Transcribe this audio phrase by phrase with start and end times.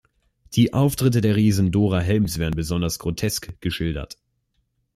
[0.53, 4.17] Die Auftritte der Riesin Dora Helms werden besonders grotesk geschildert.